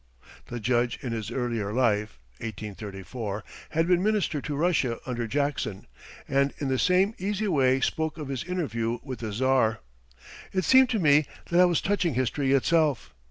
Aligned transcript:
The 0.47 0.59
Judge 0.59 0.97
in 1.03 1.11
his 1.11 1.29
earlier 1.29 1.71
life 1.71 2.17
(1834) 2.39 3.43
had 3.69 3.87
been 3.87 4.01
Minister 4.01 4.41
to 4.41 4.55
Russia 4.55 4.97
under 5.05 5.27
Jackson, 5.27 5.85
and 6.27 6.55
in 6.57 6.69
the 6.69 6.79
same 6.79 7.13
easy 7.19 7.47
way 7.47 7.79
spoke 7.81 8.17
of 8.17 8.27
his 8.29 8.43
interview 8.43 8.97
with 9.03 9.19
the 9.19 9.31
Czar. 9.31 9.79
It 10.53 10.63
seemed 10.65 10.89
to 10.89 10.97
me 10.99 11.27
that 11.51 11.59
I 11.61 11.65
was 11.65 11.81
touching 11.81 12.15
history 12.15 12.51
itself. 12.51 13.13